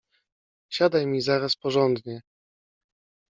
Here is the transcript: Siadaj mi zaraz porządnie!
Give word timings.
Siadaj 0.69 1.05
mi 1.07 1.21
zaraz 1.21 1.55
porządnie! 1.55 2.21